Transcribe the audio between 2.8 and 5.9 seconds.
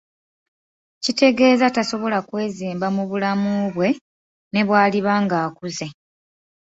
mu bulamu bwe nebwaliba ng'akuze.